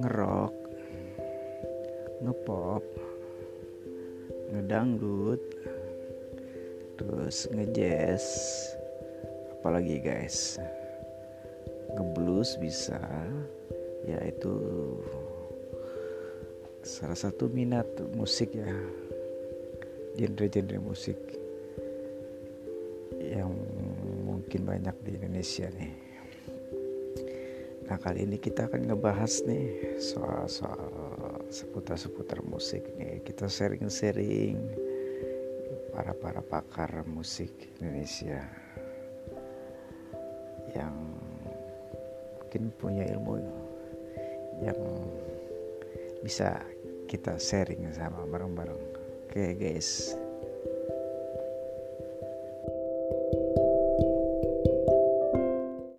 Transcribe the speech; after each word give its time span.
ngerok 0.00 0.54
ngepop 2.20 2.84
ngedangdut 4.52 5.42
terus 6.96 7.48
ngejazz 7.52 8.26
apalagi 9.58 9.98
guys? 10.00 10.56
Ngeblues 11.96 12.60
bisa 12.60 13.00
yaitu 14.06 14.54
salah 16.86 17.18
satu 17.18 17.50
minat 17.50 17.88
musik 18.14 18.54
ya 18.54 18.70
genre-genre 20.14 20.78
musik 20.78 21.18
yang 23.18 23.50
mungkin 24.22 24.62
banyak 24.62 24.94
di 25.02 25.10
Indonesia 25.18 25.66
nih 25.74 26.05
nah 27.86 27.98
kali 28.02 28.26
ini 28.26 28.36
kita 28.42 28.66
akan 28.66 28.90
ngebahas 28.90 29.46
nih 29.46 29.98
soal-soal 30.02 30.90
seputar-seputar 31.50 32.42
musik 32.42 32.82
nih. 32.98 33.22
Kita 33.22 33.46
sharing-sharing 33.46 34.58
para 35.94 36.12
para 36.12 36.42
pakar 36.42 37.06
musik 37.06 37.54
Indonesia 37.78 38.42
yang 40.74 40.94
mungkin 42.42 42.74
punya 42.76 43.06
ilmu 43.16 43.38
yang 44.60 44.80
bisa 46.20 46.58
kita 47.06 47.38
sharing 47.38 47.86
sama 47.94 48.26
bareng-bareng. 48.26 48.82
Oke 49.30 49.54
guys 49.54 50.25